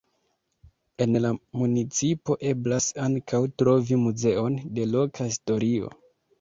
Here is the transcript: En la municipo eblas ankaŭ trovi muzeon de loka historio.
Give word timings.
En 1.05 1.17
la 1.25 1.31
municipo 1.63 2.39
eblas 2.53 2.89
ankaŭ 3.09 3.43
trovi 3.63 4.01
muzeon 4.07 4.59
de 4.81 4.91
loka 4.99 5.33
historio. 5.33 5.97